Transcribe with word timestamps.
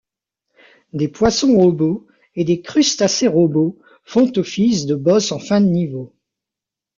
Des 0.93 1.07
poissons-robots 1.07 2.07
et 2.33 2.43
des 2.43 2.61
crustacés-robots 2.63 3.77
font 4.03 4.31
office 4.35 4.87
de 4.87 4.95
boss 4.95 5.31
en 5.31 5.37
fin 5.37 5.61
de 5.61 5.67
niveau. 5.67 6.15